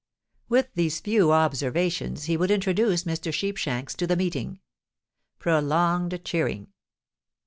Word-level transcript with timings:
_)With 0.49 0.73
these 0.73 0.99
few 0.99 1.31
observations, 1.31 2.23
he 2.23 2.35
would 2.35 2.49
introduce 2.49 3.03
Mr. 3.03 3.31
Sheepshanks 3.31 3.93
to 3.97 4.07
the 4.07 4.15
meeting. 4.15 4.59
(_Prolonged 5.39 6.23
cheering. 6.23 6.73